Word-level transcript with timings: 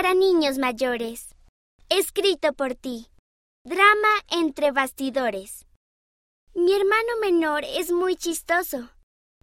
para 0.00 0.14
niños 0.14 0.56
mayores. 0.56 1.34
Escrito 1.90 2.54
por 2.54 2.74
ti. 2.74 3.08
Drama 3.66 4.08
entre 4.30 4.70
bastidores. 4.70 5.66
Mi 6.54 6.72
hermano 6.72 7.18
menor 7.20 7.64
es 7.66 7.92
muy 7.92 8.16
chistoso. 8.16 8.88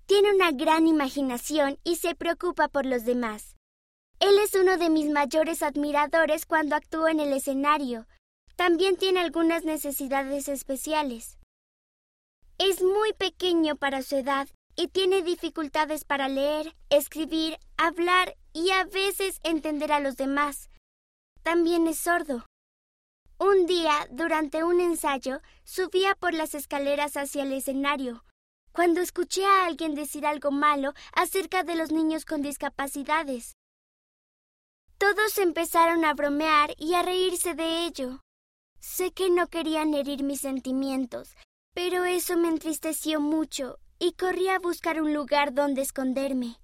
Tiene 0.07 0.33
una 0.33 0.49
gran 0.49 0.88
imaginación 0.88 1.78
y 1.83 1.97
se 1.97 2.15
preocupa 2.15 2.70
por 2.70 2.88
los 2.88 3.05
demás. 3.05 3.55
Él 4.20 4.39
es 4.39 4.55
uno 4.55 4.79
de 4.79 4.89
mis 4.89 5.12
mayores 5.12 5.62
admiradores 5.62 6.47
cuando 6.47 6.76
actúa 6.76 7.12
en 7.12 7.19
el 7.19 7.33
escenario. 7.33 8.08
También 8.55 8.97
tiene 8.97 9.19
algunas 9.19 9.63
necesidades 9.63 10.47
especiales. 10.47 11.37
Es 12.58 12.81
muy 12.81 13.13
pequeño 13.13 13.76
para 13.76 14.01
su 14.01 14.15
edad 14.15 14.47
y 14.78 14.87
tiene 14.89 15.23
dificultades 15.23 16.05
para 16.05 16.30
leer, 16.30 16.75
escribir, 16.89 17.57
hablar 17.77 18.38
y 18.53 18.70
a 18.70 18.85
veces 18.85 19.39
entender 19.44 19.91
a 19.91 19.99
los 19.99 20.16
demás. 20.17 20.70
También 21.41 21.88
es 21.88 21.98
sordo. 21.98 22.45
Un 23.40 23.66
día, 23.66 24.08
durante 24.12 24.63
un 24.63 24.80
ensayo, 24.80 25.41
subía 25.63 26.13
por 26.16 26.34
las 26.34 26.54
escaleras 26.54 27.18
hacia 27.18 27.44
el 27.44 27.54
escenario, 27.54 28.23
cuando 28.71 29.02
escuché 29.02 29.45
a 29.45 29.66
alguien 29.66 29.95
decir 29.95 30.26
algo 30.26 30.52
malo 30.52 30.94
acerca 31.12 31.63
de 31.63 31.76
los 31.76 31.91
niños 31.91 32.23
con 32.23 32.44
discapacidades. 32.44 33.55
Todos 34.99 35.40
empezaron 35.40 36.05
a 36.05 36.13
bromear 36.13 36.73
y 36.77 36.94
a 36.94 37.02
reírse 37.02 37.55
de 37.55 37.85
ello. 37.85 38.21
Sé 38.80 39.12
que 39.12 39.32
no 39.32 39.48
querían 39.48 39.96
herir 39.96 40.23
mis 40.23 40.41
sentimientos, 40.41 41.35
pero 41.73 42.05
eso 42.05 42.38
me 42.38 42.49
entristeció 42.49 43.20
mucho 43.20 43.80
y 44.00 44.14
corrí 44.14 44.50
a 44.50 44.60
buscar 44.60 45.02
un 45.02 45.14
lugar 45.14 45.54
donde 45.54 45.82
esconderme. 45.82 46.60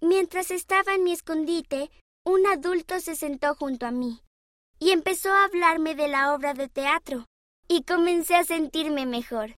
Mientras 0.00 0.50
estaba 0.50 0.94
en 0.94 1.04
mi 1.04 1.12
escondite, 1.12 1.90
un 2.24 2.46
adulto 2.46 3.00
se 3.00 3.16
sentó 3.16 3.54
junto 3.54 3.86
a 3.86 3.90
mí 3.90 4.22
y 4.80 4.92
empezó 4.92 5.30
a 5.30 5.44
hablarme 5.44 5.94
de 5.94 6.08
la 6.08 6.34
obra 6.34 6.54
de 6.54 6.66
teatro, 6.66 7.26
y 7.68 7.82
comencé 7.82 8.34
a 8.34 8.44
sentirme 8.44 9.04
mejor. 9.04 9.56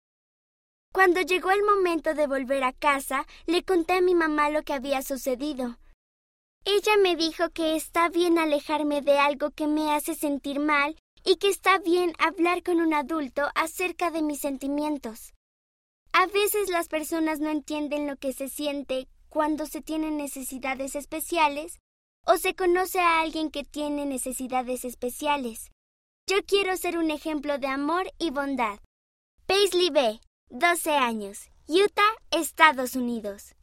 Cuando 0.92 1.22
llegó 1.22 1.52
el 1.52 1.62
momento 1.62 2.12
de 2.14 2.26
volver 2.26 2.64
a 2.64 2.72
casa, 2.72 3.24
le 3.46 3.62
conté 3.62 3.94
a 3.94 4.00
mi 4.02 4.14
mamá 4.14 4.50
lo 4.50 4.62
que 4.64 4.74
había 4.74 5.00
sucedido. 5.00 5.78
Ella 6.64 6.96
me 7.00 7.16
dijo 7.16 7.50
que 7.50 7.76
está 7.76 8.08
bien 8.08 8.36
alejarme 8.36 9.00
de 9.00 9.18
algo 9.18 9.50
que 9.52 9.66
me 9.66 9.94
hace 9.94 10.14
sentir 10.14 10.58
mal 10.58 10.96
y 11.24 11.36
que 11.36 11.48
está 11.48 11.78
bien 11.78 12.12
hablar 12.18 12.62
con 12.62 12.80
un 12.80 12.92
adulto 12.92 13.48
acerca 13.54 14.10
de 14.10 14.22
mis 14.22 14.40
sentimientos. 14.40 15.32
A 16.12 16.26
veces 16.26 16.68
las 16.68 16.88
personas 16.88 17.40
no 17.40 17.50
entienden 17.50 18.06
lo 18.06 18.16
que 18.16 18.32
se 18.32 18.48
siente 18.48 19.08
cuando 19.28 19.66
se 19.66 19.80
tienen 19.80 20.18
necesidades 20.18 20.94
especiales 20.94 21.78
o 22.26 22.36
se 22.36 22.54
conoce 22.54 23.00
a 23.00 23.20
alguien 23.20 23.50
que 23.50 23.64
tiene 23.64 24.04
necesidades 24.04 24.84
especiales. 24.84 25.70
Yo 26.28 26.44
quiero 26.46 26.76
ser 26.76 26.98
un 26.98 27.10
ejemplo 27.10 27.58
de 27.58 27.66
amor 27.66 28.12
y 28.18 28.30
bondad. 28.30 28.78
Paisley 29.46 29.90
B., 29.90 30.20
12 30.50 30.92
años, 30.92 31.50
Utah, 31.66 32.02
Estados 32.30 32.94
Unidos. 32.94 33.54